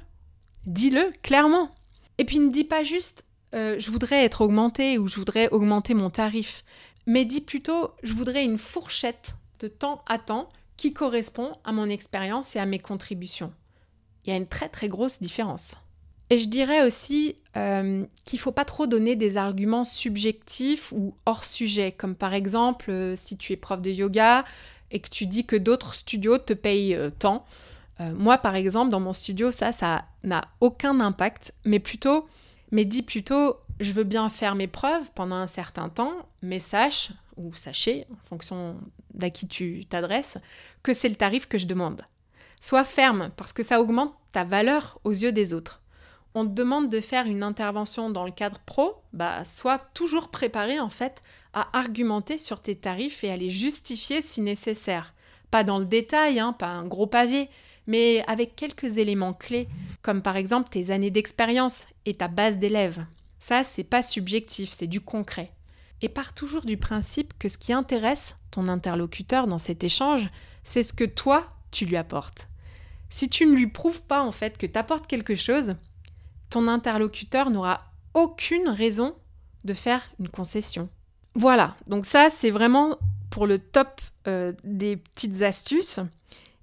Dis-le 0.66 1.12
clairement. 1.24 1.74
Et 2.18 2.26
puis 2.26 2.40
ne 2.40 2.50
dis 2.50 2.64
pas 2.64 2.84
juste 2.84 3.26
euh, 3.56 3.80
je 3.80 3.90
voudrais 3.92 4.26
être 4.26 4.42
augmenté 4.42 4.98
ou 4.98 5.08
je 5.08 5.16
voudrais 5.16 5.50
augmenter 5.50 5.94
mon 5.94 6.10
tarif, 6.10 6.64
mais 7.06 7.24
dis 7.24 7.42
plutôt 7.42 7.92
je 8.04 8.14
voudrais 8.14 8.44
une 8.44 8.58
fourchette 8.58 9.36
de 9.60 9.68
temps 9.68 10.04
à 10.08 10.20
temps 10.20 10.50
qui 10.78 10.94
correspond 10.94 11.52
à 11.64 11.72
mon 11.72 11.90
expérience 11.90 12.56
et 12.56 12.60
à 12.60 12.66
mes 12.66 12.80
contributions. 12.80 13.52
Il 14.24 14.30
y 14.30 14.34
a 14.34 14.36
une 14.36 14.48
très 14.48 14.70
très 14.70 14.88
grosse 14.88 15.22
différence. 15.22 15.76
Et 16.30 16.38
je 16.38 16.48
dirais 16.48 16.86
aussi 16.86 17.36
euh, 17.56 18.06
qu'il 18.26 18.38
ne 18.38 18.42
faut 18.42 18.52
pas 18.52 18.66
trop 18.66 18.86
donner 18.86 19.16
des 19.16 19.38
arguments 19.38 19.86
subjectifs 19.86 20.92
ou 20.92 21.16
hors 21.26 21.46
sujet, 21.46 21.94
comme 21.94 22.16
par 22.16 22.34
exemple 22.34 22.92
euh, 22.92 23.16
si 23.16 23.38
tu 23.38 23.54
es 23.54 23.56
prof 23.56 23.82
de 23.82 23.92
yoga 23.92 24.44
et 24.92 25.00
que 25.00 25.10
tu 25.10 25.26
dis 25.26 25.46
que 25.46 25.56
d'autres 25.56 25.94
studios 25.96 26.38
te 26.38 26.54
payent 26.54 26.98
tant. 27.20 27.46
moi 28.00 28.38
par 28.38 28.56
exemple 28.56 28.90
dans 28.90 29.02
mon 29.02 29.12
studio 29.12 29.52
ça 29.52 29.74
ça 29.74 30.06
n'a 30.24 30.48
aucun 30.62 31.02
impact, 31.02 31.54
mais 31.66 31.80
plutôt 31.80 32.28
mais 32.72 32.86
dis 32.86 33.02
plutôt 33.02 33.58
je 33.80 33.92
veux 33.92 34.04
bien 34.04 34.30
faire 34.30 34.56
mes 34.56 34.68
preuves 34.68 35.12
pendant 35.14 35.36
un 35.36 35.48
certain 35.48 35.90
temps, 35.90 36.14
mais 36.42 36.60
sache, 36.60 37.12
ou 37.36 37.54
sachez, 37.54 38.06
en 38.12 38.28
fonction 38.28 38.76
d'à 39.18 39.30
qui 39.30 39.48
tu 39.48 39.86
t'adresses, 39.90 40.38
que 40.84 40.94
c'est 40.94 41.10
le 41.10 41.16
tarif 41.16 41.48
que 41.48 41.58
je 41.58 41.66
demande. 41.68 42.02
Sois 42.62 42.84
ferme, 42.84 43.32
parce 43.38 43.54
que 43.54 43.64
ça 43.64 43.82
augmente 43.82 44.16
ta 44.32 44.44
valeur 44.44 45.00
aux 45.04 45.12
yeux 45.12 45.32
des 45.32 45.54
autres. 45.54 45.82
On 46.34 46.46
te 46.46 46.54
demande 46.54 46.90
de 46.90 47.02
faire 47.02 47.26
une 47.26 47.44
intervention 47.44 48.10
dans 48.10 48.26
le 48.26 48.32
cadre 48.32 48.60
pro, 48.66 48.96
bah 49.14 49.44
sois 49.46 49.80
toujours 49.94 50.30
préparé 50.30 50.80
en 50.80 50.90
fait 50.90 51.22
à 51.54 51.68
argumenter 51.78 52.38
sur 52.38 52.62
tes 52.62 52.76
tarifs 52.76 53.24
et 53.24 53.32
à 53.32 53.38
les 53.38 53.50
justifier 53.50 54.22
si 54.22 54.42
nécessaire. 54.42 55.14
Pas 55.50 55.64
dans 55.64 55.80
le 55.80 55.86
détail, 55.86 56.40
hein, 56.40 56.54
pas 56.54 56.68
un 56.68 56.86
gros 56.86 57.08
pavé, 57.08 57.50
mais 57.88 58.24
avec 58.28 58.56
quelques 58.56 58.98
éléments 58.98 59.34
clés, 59.34 59.68
comme 60.02 60.22
par 60.22 60.36
exemple 60.36 60.70
tes 60.70 60.92
années 60.92 61.10
d'expérience 61.10 61.88
et 62.06 62.14
ta 62.14 62.28
base 62.28 62.58
d'élèves. 62.58 63.06
Ça, 63.40 63.64
c'est 63.64 63.84
pas 63.84 64.04
subjectif, 64.04 64.72
c'est 64.72 64.88
du 64.88 65.02
concret. 65.02 65.52
Et 66.02 66.10
part 66.10 66.34
toujours 66.34 66.66
du 66.66 66.78
principe 66.78 67.34
que 67.40 67.50
ce 67.50 67.58
qui 67.58 67.74
intéresse 67.74 68.36
ton 68.52 68.68
interlocuteur 68.68 69.48
dans 69.48 69.58
cet 69.58 69.84
échange, 69.84 70.30
c'est 70.64 70.84
ce 70.84 70.94
que 70.94 71.04
toi, 71.04 71.48
tu 71.72 71.86
lui 71.86 71.98
apportes. 71.98 72.48
Si 73.10 73.30
tu 73.30 73.46
ne 73.46 73.54
lui 73.54 73.68
prouves 73.68 74.02
pas 74.02 74.22
en 74.22 74.32
fait 74.32 74.58
que 74.58 74.66
tu 74.66 74.78
apportes 74.78 75.08
quelque 75.08 75.36
chose, 75.36 75.76
ton 76.50 76.68
interlocuteur 76.68 77.50
n'aura 77.50 77.80
aucune 78.14 78.70
raison 78.70 79.16
de 79.64 79.74
faire 79.74 80.02
une 80.20 80.30
concession. 80.30 80.90
Voilà, 81.36 81.76
donc 81.88 82.06
ça 82.06 82.30
c'est 82.30 82.52
vraiment 82.52 82.98
pour 83.30 83.48
le 83.48 83.60
top 83.60 84.02
euh, 84.28 84.54
des 84.64 84.98
petites 84.98 85.42
astuces. 85.42 86.00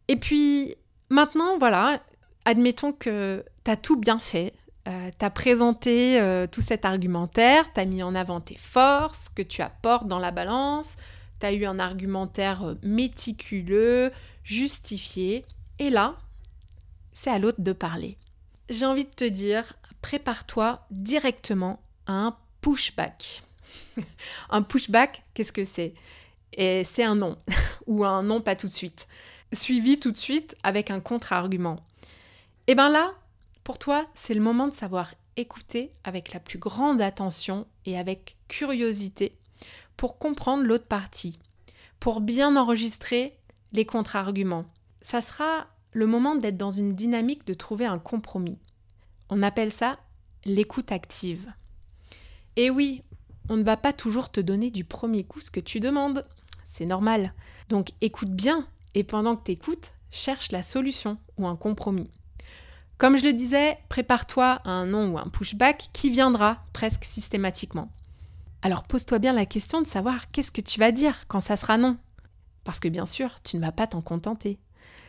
Et 0.09 0.17
puis 0.17 0.77
Maintenant, 1.11 1.59
voilà, 1.59 2.03
admettons 2.45 2.93
que 2.93 3.45
tu 3.65 3.71
as 3.71 3.77
tout 3.77 3.97
bien 3.97 4.19
fait. 4.19 4.53
Euh, 4.87 5.11
tu 5.19 5.25
as 5.25 5.31
présenté 5.31 6.21
euh, 6.21 6.47
tout 6.47 6.61
cet 6.61 6.85
argumentaire, 6.85 7.73
tu 7.73 7.81
as 7.81 7.85
mis 7.87 8.03
en 8.03 8.15
avant 8.15 8.41
tes 8.41 8.57
forces, 8.57 9.29
que 9.29 9.43
tu 9.43 9.63
apportes 9.63 10.07
dans 10.07 10.19
la 10.19 10.31
balance, 10.31 10.97
tu 11.41 11.47
as 11.47 11.53
eu 11.53 11.65
un 11.65 11.79
argumentaire 11.79 12.65
euh, 12.65 12.75
méticuleux, 12.83 14.13
justifié. 14.43 15.47
Et 15.79 15.91
là, 15.91 16.17
c'est 17.13 17.31
à 17.31 17.39
l'autre 17.39 17.61
de 17.61 17.73
parler. 17.73 18.19
J'ai 18.69 18.87
envie 18.87 19.05
de 19.05 19.11
te 19.11 19.25
dire, 19.25 19.75
prépare-toi 20.03 20.87
directement 20.91 21.81
à 22.07 22.13
un 22.13 22.37
pushback. 22.61 23.43
un 24.51 24.63
pushback, 24.63 25.23
qu'est-ce 25.33 25.53
que 25.53 25.65
c'est? 25.65 25.95
Et 26.53 26.85
c'est 26.85 27.05
un 27.05 27.15
non, 27.15 27.39
ou 27.87 28.05
un 28.05 28.23
non 28.23 28.41
pas 28.41 28.55
tout 28.55 28.69
de 28.69 28.73
suite 28.73 29.07
suivi 29.55 29.99
tout 29.99 30.13
de 30.13 30.19
suite 30.19 30.57
avec 30.63 30.91
un 30.91 31.01
contre-argument. 31.01 31.77
Et 32.67 32.75
bien 32.75 32.91
là, 32.91 33.13
pour 33.65 33.79
toi, 33.79 34.07
c'est 34.15 34.35
le 34.35 34.43
moment 34.43 34.69
de 34.69 34.75
savoir 34.75 35.15
écouter 35.37 35.93
avec 36.05 36.33
la 36.33 36.41
plus 36.41 36.59
grande 36.59 37.01
attention 37.01 37.67
et 37.87 37.99
avec 37.99 38.37
curiosité 38.47 39.39
pour 39.97 40.19
comprendre 40.19 40.65
l'autre 40.65 40.87
partie, 40.87 41.39
pour 41.99 42.21
bien 42.21 42.57
enregistrer 42.57 43.39
les 43.73 43.87
contre-arguments. 43.87 44.67
Ça 45.01 45.23
sera 45.23 45.67
le 45.93 46.07
moment 46.07 46.35
d'être 46.35 46.59
dans 46.59 46.71
une 46.71 46.95
dynamique 46.95 47.47
de 47.47 47.55
trouver 47.55 47.87
un 47.87 47.99
compromis. 47.99 48.59
On 49.31 49.43
appelle 49.43 49.73
ça 49.73 49.99
l'écoute 50.45 50.93
active. 50.93 51.51
Et 52.57 52.69
oui, 52.69 53.03
on 53.49 53.57
ne 53.57 53.65
va 53.65 53.77
pas 53.77 53.93
toujours 53.93 54.31
te 54.31 54.41
donner 54.41 54.71
du 54.71 54.85
premier 54.85 55.25
coup 55.25 55.41
ce 55.41 55.51
que 55.51 55.61
tu 55.61 55.81
demandes. 55.81 56.27
C'est 56.67 56.87
normal. 56.87 57.33
Donc 57.71 57.91
écoute 58.03 58.31
bien 58.31 58.69
et 58.95 59.05
pendant 59.05 59.37
que 59.37 59.45
tu 59.45 59.53
écoutes, 59.53 59.93
cherche 60.11 60.53
la 60.53 60.63
solution 60.63 61.19
ou 61.39 61.47
un 61.47 61.57
compromis. 61.57 62.11
Comme 62.99 63.17
je 63.17 63.25
le 63.25 63.33
disais, 63.33 63.79
prépare-toi 63.89 64.61
à 64.65 64.71
un 64.71 64.87
non 64.87 65.13
ou 65.13 65.19
un 65.19 65.29
pushback 65.29 65.89
qui 65.93 66.11
viendra 66.11 66.59
presque 66.73 67.05
systématiquement. 67.05 67.91
Alors 68.63 68.85
pose-toi 68.85 69.19
bien 69.19 69.33
la 69.33 69.47
question 69.47 69.83
de 69.83 69.87
savoir 69.87 70.31
qu'est-ce 70.31 70.53
que 70.53 70.61
tu 70.61 70.79
vas 70.79 70.93
dire 70.93 71.27
quand 71.29 71.41
ça 71.41 71.57
sera 71.57 71.77
non. 71.77 71.99
Parce 72.65 72.79
que 72.81 72.89
bien 72.89 73.07
sûr, 73.07 73.37
tu 73.43 73.57
ne 73.57 73.61
vas 73.61 73.73
pas 73.73 73.87
t'en 73.87 74.01
contenter. 74.01 74.59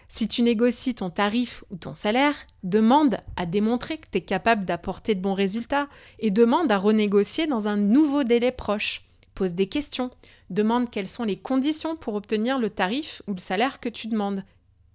Si 0.09 0.27
tu 0.27 0.41
négocies 0.41 0.95
ton 0.95 1.09
tarif 1.09 1.63
ou 1.71 1.77
ton 1.77 1.95
salaire, 1.95 2.35
demande 2.63 3.17
à 3.35 3.45
démontrer 3.45 3.97
que 3.97 4.07
tu 4.11 4.17
es 4.17 4.21
capable 4.21 4.65
d'apporter 4.65 5.15
de 5.15 5.21
bons 5.21 5.33
résultats 5.33 5.87
et 6.19 6.31
demande 6.31 6.71
à 6.71 6.77
renégocier 6.77 7.47
dans 7.47 7.67
un 7.67 7.77
nouveau 7.77 8.23
délai 8.23 8.51
proche. 8.51 9.03
Pose 9.33 9.53
des 9.53 9.67
questions. 9.67 10.11
Demande 10.49 10.89
quelles 10.89 11.07
sont 11.07 11.23
les 11.23 11.37
conditions 11.37 11.95
pour 11.95 12.15
obtenir 12.15 12.59
le 12.59 12.69
tarif 12.69 13.21
ou 13.27 13.33
le 13.33 13.39
salaire 13.39 13.79
que 13.79 13.89
tu 13.89 14.07
demandes. 14.07 14.43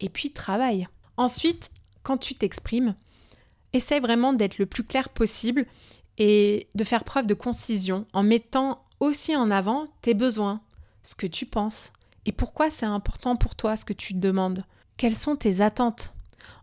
Et 0.01 0.09
puis 0.09 0.33
travaille. 0.33 0.87
Ensuite, 1.17 1.71
quand 2.03 2.19
tu 2.19 2.35
t'exprimes, 2.35 2.95
essaie 3.73 4.01
vraiment 4.01 4.33
d'être 4.33 4.59
le 4.59 4.67
plus 4.67 4.85
clair 4.85 5.09
possible 5.09 5.67
et 6.19 6.69
de 6.75 6.85
faire 6.85 7.05
preuve 7.05 7.27
de 7.27 7.35
concision 7.35 8.07
en 8.13 8.23
mettant 8.23 8.83
aussi 9.01 9.35
en 9.37 9.51
avant 9.51 9.87
tes 10.03 10.15
besoins, 10.15 10.61
ce 11.03 11.15
que 11.15 11.27
tu 11.27 11.47
penses 11.47 11.93
et 12.27 12.33
pourquoi 12.33 12.71
c'est 12.71 12.87
important 12.87 13.37
pour 13.37 13.55
toi 13.55 13.77
ce 13.77 13.85
que 13.85 13.93
tu 13.93 14.15
demandes. 14.15 14.65
Quelles 14.97 15.17
sont 15.17 15.37
tes 15.37 15.61
attentes? 15.61 16.13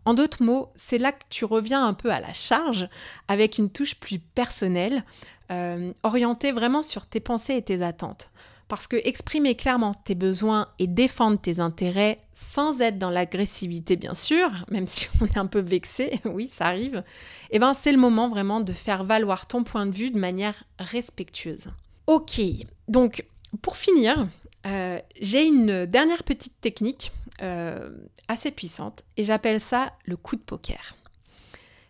En 0.04 0.14
d'autres 0.14 0.42
mots, 0.42 0.70
c'est 0.76 0.98
là 0.98 1.12
que 1.12 1.24
tu 1.28 1.44
reviens 1.44 1.84
un 1.84 1.94
peu 1.94 2.10
à 2.10 2.20
la 2.20 2.32
charge 2.32 2.88
avec 3.26 3.58
une 3.58 3.70
touche 3.70 3.96
plus 3.96 4.18
personnelle 4.18 5.04
euh, 5.50 5.92
orienté 6.02 6.52
vraiment 6.52 6.82
sur 6.82 7.06
tes 7.06 7.20
pensées 7.20 7.56
et 7.56 7.62
tes 7.62 7.82
attentes. 7.82 8.30
Parce 8.68 8.86
que 8.86 8.96
exprimer 8.96 9.54
clairement 9.54 9.94
tes 9.94 10.14
besoins 10.14 10.68
et 10.78 10.86
défendre 10.86 11.40
tes 11.40 11.58
intérêts 11.58 12.20
sans 12.34 12.80
être 12.80 12.98
dans 12.98 13.10
l'agressivité, 13.10 13.96
bien 13.96 14.14
sûr, 14.14 14.50
même 14.70 14.86
si 14.86 15.08
on 15.20 15.26
est 15.26 15.38
un 15.38 15.46
peu 15.46 15.60
vexé, 15.60 16.20
oui, 16.24 16.48
ça 16.52 16.66
arrive, 16.66 17.02
eh 17.50 17.58
ben, 17.58 17.74
c'est 17.74 17.92
le 17.92 17.98
moment 17.98 18.28
vraiment 18.28 18.60
de 18.60 18.72
faire 18.72 19.04
valoir 19.04 19.46
ton 19.46 19.64
point 19.64 19.86
de 19.86 19.92
vue 19.92 20.10
de 20.10 20.18
manière 20.18 20.64
respectueuse. 20.78 21.70
Ok, 22.06 22.40
donc 22.88 23.24
pour 23.62 23.76
finir, 23.76 24.28
euh, 24.66 24.98
j'ai 25.20 25.46
une 25.46 25.86
dernière 25.86 26.22
petite 26.22 26.60
technique 26.60 27.12
euh, 27.42 27.90
assez 28.28 28.50
puissante 28.50 29.02
et 29.16 29.24
j'appelle 29.24 29.60
ça 29.60 29.92
le 30.04 30.16
coup 30.16 30.36
de 30.36 30.42
poker. 30.42 30.96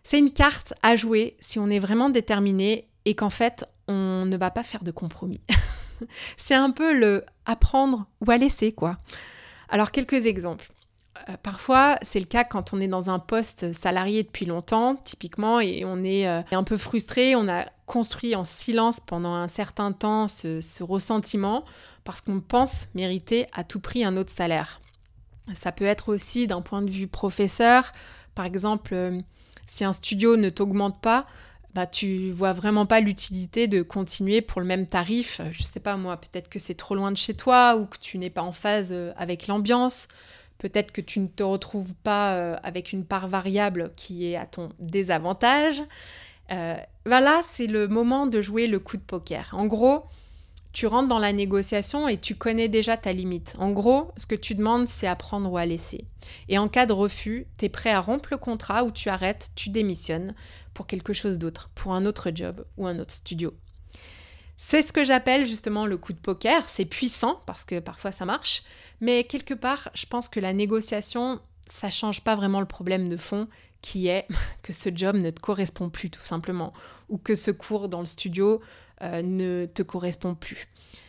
C'est 0.03 0.19
une 0.19 0.31
carte 0.31 0.73
à 0.81 0.95
jouer 0.95 1.35
si 1.39 1.59
on 1.59 1.67
est 1.67 1.79
vraiment 1.79 2.09
déterminé 2.09 2.87
et 3.05 3.15
qu'en 3.15 3.29
fait, 3.29 3.65
on 3.87 4.25
ne 4.25 4.37
va 4.37 4.51
pas 4.51 4.63
faire 4.63 4.83
de 4.83 4.91
compromis. 4.91 5.41
c'est 6.37 6.55
un 6.55 6.71
peu 6.71 6.93
le 6.93 7.25
apprendre 7.45 8.05
ou 8.25 8.31
à 8.31 8.37
laisser, 8.37 8.71
quoi. 8.71 8.97
Alors, 9.69 9.91
quelques 9.91 10.25
exemples. 10.25 10.71
Euh, 11.27 11.35
parfois, 11.41 11.97
c'est 12.01 12.19
le 12.19 12.25
cas 12.25 12.43
quand 12.43 12.73
on 12.73 12.79
est 12.79 12.87
dans 12.87 13.09
un 13.09 13.19
poste 13.19 13.73
salarié 13.73 14.23
depuis 14.23 14.45
longtemps, 14.45 14.95
typiquement, 14.95 15.59
et 15.59 15.83
on 15.85 16.03
est 16.03 16.27
euh, 16.27 16.41
un 16.51 16.63
peu 16.63 16.77
frustré, 16.77 17.35
on 17.35 17.47
a 17.47 17.65
construit 17.85 18.35
en 18.35 18.45
silence 18.45 18.99
pendant 18.99 19.33
un 19.33 19.47
certain 19.47 19.91
temps 19.91 20.27
ce, 20.27 20.83
ressentiment 20.83 21.65
parce 22.03 22.21
qu'on 22.21 22.39
pense 22.39 22.87
mériter 22.93 23.47
à 23.53 23.63
tout 23.63 23.79
prix 23.79 24.03
un 24.03 24.15
autre 24.15 24.31
salaire. 24.31 24.81
Ça 25.53 25.71
peut 25.71 25.85
être 25.85 26.09
aussi 26.09 26.47
d'un 26.47 26.61
point 26.61 26.81
de 26.81 26.91
vue 26.91 27.07
professeur. 27.07 27.91
Par 28.35 28.45
exemple, 28.45 28.93
euh, 28.93 29.19
si 29.67 29.83
un 29.83 29.93
studio 29.93 30.37
ne 30.37 30.49
t'augmente 30.49 31.01
pas, 31.01 31.25
bah, 31.73 31.85
tu 31.85 32.31
vois 32.31 32.53
vraiment 32.53 32.85
pas 32.85 32.99
l'utilité 32.99 33.67
de 33.67 33.81
continuer 33.81 34.41
pour 34.41 34.61
le 34.61 34.67
même 34.67 34.87
tarif. 34.87 35.41
Je 35.51 35.63
sais 35.63 35.79
pas 35.79 35.97
moi, 35.97 36.17
peut-être 36.17 36.49
que 36.49 36.59
c'est 36.59 36.75
trop 36.75 36.95
loin 36.95 37.11
de 37.11 37.17
chez 37.17 37.33
toi 37.33 37.75
ou 37.77 37.85
que 37.85 37.97
tu 37.97 38.17
n'es 38.17 38.29
pas 38.29 38.41
en 38.41 38.51
phase 38.51 38.89
euh, 38.91 39.11
avec 39.17 39.47
l'ambiance. 39.47 40.07
Peut-être 40.57 40.91
que 40.91 41.01
tu 41.01 41.19
ne 41.19 41.27
te 41.27 41.43
retrouves 41.43 41.93
pas 42.03 42.35
euh, 42.35 42.57
avec 42.63 42.91
une 42.91 43.05
part 43.05 43.27
variable 43.27 43.91
qui 43.95 44.31
est 44.31 44.35
à 44.35 44.45
ton 44.45 44.69
désavantage. 44.79 45.81
voilà, 47.05 47.41
c'est 47.51 47.67
le 47.67 47.87
moment 47.87 48.25
de 48.27 48.41
jouer 48.41 48.67
le 48.67 48.79
coup 48.79 48.97
de 48.97 49.03
poker. 49.03 49.49
En 49.53 49.67
gros, 49.67 50.05
tu 50.71 50.87
rentres 50.87 51.07
dans 51.07 51.19
la 51.19 51.33
négociation 51.33 52.07
et 52.07 52.17
tu 52.17 52.35
connais 52.35 52.67
déjà 52.67 52.95
ta 52.95 53.11
limite. 53.11 53.55
En 53.57 53.71
gros, 53.71 54.11
ce 54.17 54.25
que 54.25 54.35
tu 54.35 54.55
demandes, 54.55 54.87
c'est 54.87 55.07
à 55.07 55.15
prendre 55.15 55.51
ou 55.51 55.57
à 55.57 55.65
laisser. 55.65 56.05
Et 56.47 56.57
en 56.57 56.67
cas 56.67 56.85
de 56.85 56.93
refus, 56.93 57.47
tu 57.57 57.65
es 57.65 57.69
prêt 57.69 57.91
à 57.91 58.01
rompre 58.01 58.29
le 58.31 58.37
contrat 58.37 58.83
ou 58.83 58.91
tu 58.91 59.09
arrêtes, 59.09 59.49
tu 59.55 59.69
démissionnes 59.69 60.35
pour 60.73 60.87
quelque 60.87 61.13
chose 61.13 61.39
d'autre, 61.39 61.69
pour 61.75 61.93
un 61.93 62.05
autre 62.05 62.31
job 62.33 62.65
ou 62.77 62.87
un 62.87 62.99
autre 62.99 63.13
studio. 63.13 63.53
C'est 64.57 64.81
ce 64.81 64.91
que 64.91 65.05
j'appelle 65.05 65.45
justement 65.45 65.85
le 65.85 65.97
coup 65.97 66.13
de 66.13 66.19
poker. 66.19 66.67
C'est 66.69 66.85
puissant 66.85 67.39
parce 67.45 67.63
que 67.63 67.79
parfois 67.79 68.11
ça 68.11 68.25
marche, 68.25 68.63
mais 68.99 69.23
quelque 69.23 69.53
part, 69.53 69.89
je 69.93 70.05
pense 70.05 70.29
que 70.29 70.39
la 70.39 70.53
négociation, 70.53 71.39
ça 71.69 71.89
change 71.89 72.21
pas 72.21 72.35
vraiment 72.35 72.59
le 72.59 72.65
problème 72.65 73.09
de 73.09 73.17
fond 73.17 73.47
qui 73.81 74.07
est 74.07 74.27
que 74.61 74.73
ce 74.73 74.89
job 74.93 75.15
ne 75.15 75.29
te 75.29 75.39
correspond 75.39 75.89
plus 75.89 76.09
tout 76.09 76.21
simplement 76.21 76.73
ou 77.07 77.17
que 77.17 77.35
ce 77.35 77.51
cours 77.51 77.89
dans 77.89 78.01
le 78.01 78.05
studio 78.05 78.61
euh, 79.01 79.21
ne 79.21 79.65
te 79.65 79.81
correspond 79.81 80.35
plus. 80.35 80.67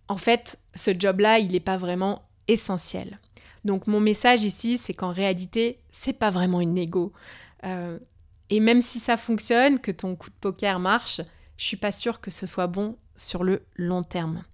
En 0.08 0.16
fait, 0.16 0.58
ce 0.74 0.92
job-là, 0.96 1.38
il 1.38 1.52
n'est 1.52 1.60
pas 1.60 1.76
vraiment 1.76 2.22
essentiel. 2.48 3.18
Donc 3.64 3.86
mon 3.86 4.00
message 4.00 4.44
ici, 4.44 4.78
c'est 4.78 4.94
qu'en 4.94 5.12
réalité, 5.12 5.80
c'est 5.92 6.12
pas 6.12 6.30
vraiment 6.30 6.60
une 6.60 6.74
négo. 6.74 7.12
Euh, 7.64 7.98
et 8.48 8.60
même 8.60 8.82
si 8.82 8.98
ça 8.98 9.16
fonctionne, 9.16 9.78
que 9.78 9.90
ton 9.90 10.16
coup 10.16 10.30
de 10.30 10.34
poker 10.40 10.80
marche, 10.80 11.20
je 11.56 11.64
suis 11.64 11.76
pas 11.76 11.92
sûre 11.92 12.20
que 12.20 12.30
ce 12.30 12.46
soit 12.46 12.66
bon 12.66 12.96
sur 13.16 13.44
le 13.44 13.62
long 13.76 14.02
terme. 14.02 14.44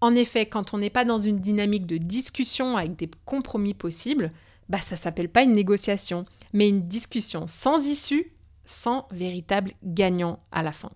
En 0.00 0.14
effet, 0.14 0.46
quand 0.46 0.74
on 0.74 0.78
n'est 0.78 0.90
pas 0.90 1.04
dans 1.04 1.18
une 1.18 1.38
dynamique 1.38 1.86
de 1.86 1.96
discussion 1.96 2.76
avec 2.76 2.96
des 2.96 3.10
compromis 3.24 3.74
possibles, 3.74 4.32
bah 4.68 4.78
ça 4.86 4.96
s'appelle 4.96 5.28
pas 5.28 5.42
une 5.42 5.52
négociation, 5.52 6.24
mais 6.52 6.68
une 6.68 6.88
discussion 6.88 7.46
sans 7.46 7.86
issue, 7.86 8.32
sans 8.64 9.06
véritable 9.10 9.72
gagnant 9.82 10.40
à 10.50 10.62
la 10.62 10.72
fin. 10.72 10.90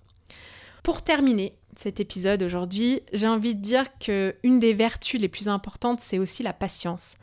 Pour 0.82 1.02
terminer, 1.02 1.56
cet 1.78 2.00
épisode 2.00 2.42
aujourd'hui, 2.42 3.02
j'ai 3.12 3.28
envie 3.28 3.54
de 3.54 3.60
dire 3.60 3.86
que 3.98 4.34
une 4.42 4.58
des 4.58 4.74
vertus 4.74 5.20
les 5.20 5.28
plus 5.28 5.48
importantes, 5.48 6.00
c'est 6.02 6.18
aussi 6.18 6.42
la 6.42 6.52
patience. 6.52 7.14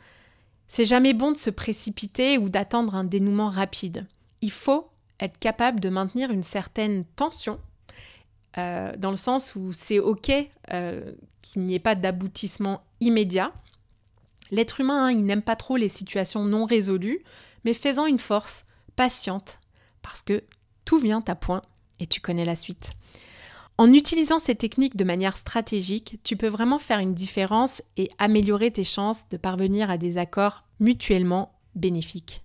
C'est 0.68 0.84
jamais 0.84 1.12
bon 1.12 1.32
de 1.32 1.36
se 1.36 1.50
précipiter 1.50 2.38
ou 2.38 2.48
d'attendre 2.48 2.94
un 2.94 3.04
dénouement 3.04 3.48
rapide. 3.48 4.06
Il 4.40 4.50
faut 4.50 4.88
être 5.20 5.38
capable 5.38 5.80
de 5.80 5.88
maintenir 5.88 6.30
une 6.30 6.42
certaine 6.42 7.04
tension, 7.16 7.60
euh, 8.58 8.92
dans 8.96 9.10
le 9.10 9.16
sens 9.16 9.54
où 9.54 9.72
c'est 9.72 9.98
ok 9.98 10.32
euh, 10.72 11.12
qu'il 11.42 11.62
n'y 11.62 11.74
ait 11.74 11.80
pas 11.80 11.94
d'aboutissement 11.94 12.82
immédiat. 13.00 13.52
L'être 14.50 14.80
humain, 14.80 15.06
hein, 15.06 15.10
il 15.10 15.24
n'aime 15.24 15.42
pas 15.42 15.56
trop 15.56 15.76
les 15.76 15.88
situations 15.88 16.44
non 16.44 16.64
résolues, 16.64 17.22
mais 17.64 17.74
faisant 17.74 18.06
une 18.06 18.18
force, 18.18 18.64
patiente, 18.96 19.58
parce 20.02 20.22
que 20.22 20.44
tout 20.84 20.98
vient 20.98 21.24
à 21.26 21.34
point 21.34 21.62
et 21.98 22.06
tu 22.06 22.20
connais 22.20 22.44
la 22.44 22.56
suite. 22.56 22.92
En 23.76 23.92
utilisant 23.92 24.38
ces 24.38 24.54
techniques 24.54 24.96
de 24.96 25.04
manière 25.04 25.36
stratégique, 25.36 26.20
tu 26.22 26.36
peux 26.36 26.48
vraiment 26.48 26.78
faire 26.78 27.00
une 27.00 27.14
différence 27.14 27.82
et 27.96 28.08
améliorer 28.18 28.70
tes 28.70 28.84
chances 28.84 29.28
de 29.30 29.36
parvenir 29.36 29.90
à 29.90 29.98
des 29.98 30.16
accords 30.16 30.64
mutuellement 30.78 31.58
bénéfiques. 31.74 32.44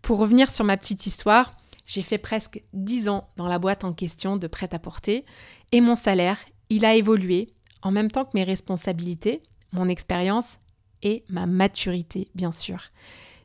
Pour 0.00 0.18
revenir 0.18 0.50
sur 0.50 0.64
ma 0.64 0.78
petite 0.78 1.06
histoire, 1.06 1.54
j'ai 1.84 2.02
fait 2.02 2.18
presque 2.18 2.62
10 2.72 3.10
ans 3.10 3.28
dans 3.36 3.46
la 3.46 3.58
boîte 3.58 3.84
en 3.84 3.92
question 3.92 4.36
de 4.36 4.46
prêt-à-porter 4.46 5.26
et 5.72 5.82
mon 5.82 5.96
salaire, 5.96 6.38
il 6.70 6.86
a 6.86 6.94
évolué 6.94 7.52
en 7.82 7.90
même 7.90 8.10
temps 8.10 8.24
que 8.24 8.30
mes 8.34 8.44
responsabilités, 8.44 9.42
mon 9.72 9.88
expérience 9.88 10.58
et 11.02 11.24
ma 11.28 11.46
maturité, 11.46 12.28
bien 12.34 12.52
sûr. 12.52 12.84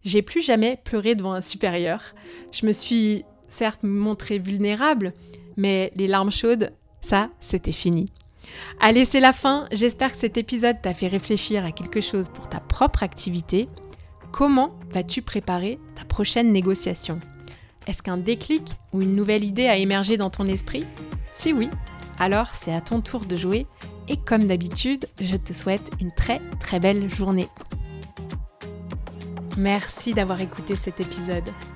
J'ai 0.04 0.21
plus 0.21 0.41
jamais 0.41 0.80
pleuré 0.84 1.15
devant 1.15 1.34
un 1.34 1.41
supérieur. 1.41 2.02
Je 2.52 2.65
me 2.65 2.71
suis 2.71 3.26
certes 3.50 3.84
montrée 3.84 4.39
vulnérable, 4.39 5.13
mais 5.58 5.91
les 5.95 6.08
larmes 6.08 6.32
chaudes 6.32 6.71
ça, 7.06 7.30
c'était 7.39 7.72
fini. 7.72 8.12
Allez, 8.80 9.06
c'est 9.06 9.20
la 9.20 9.32
fin. 9.32 9.68
J'espère 9.72 10.12
que 10.12 10.18
cet 10.18 10.38
épisode 10.38 10.82
t'a 10.82 10.96
fait 10.96 11.08
réfléchir 11.08 11.63
à 11.63 11.72
quelque 11.72 12.02
chose 12.02 12.30
pour 12.34 12.50
ta 12.50 12.60
propre 12.60 13.04
activité. 13.04 13.70
Comment 14.32 14.76
vas-tu 14.91 15.22
préparer 15.22 15.80
ta 15.96 16.04
prochaine 16.04 16.52
négociation? 16.52 17.20
Est-ce 17.86 18.02
qu'un 18.02 18.18
déclic 18.18 18.63
ou 18.91 19.04
une 19.04 19.15
nouvelle 19.15 19.44
idée 19.44 19.68
a 19.68 19.78
émergé 19.78 20.18
dans 20.18 20.32
ton 20.32 20.48
esprit? 20.48 20.84
Si 21.32 21.54
oui, 21.54 21.70
alors 22.18 22.48
c'est 22.56 22.74
à 22.74 22.82
ton 22.82 23.02
tour 23.02 23.28
de 23.28 23.36
jouer 23.36 23.68
et 24.08 24.18
comme 24.18 24.46
d'habitude, 24.46 25.08
je 25.22 25.36
te 25.36 25.54
souhaite 25.54 25.91
une 26.02 26.12
très 26.12 26.41
très 26.60 26.80
belle 26.80 27.13
journée. 27.13 27.50
Merci 29.58 30.15
d'avoir 30.15 30.41
écouté 30.41 30.76
cet 30.76 31.00
épisode. 31.00 31.50